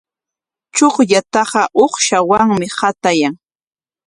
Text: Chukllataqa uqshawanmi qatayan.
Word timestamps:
Chukllataqa 0.75 1.61
uqshawanmi 1.83 2.67
qatayan. 2.77 3.33